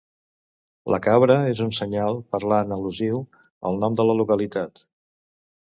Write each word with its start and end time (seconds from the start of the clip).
La 0.93 0.99
cabra 1.07 1.35
és 1.49 1.61
un 1.67 1.69
senyal 1.79 2.17
parlant 2.37 2.73
al·lusiu 2.79 3.21
al 3.71 3.81
nom 3.85 4.01
de 4.01 4.07
la 4.11 4.21
localitat. 4.23 4.87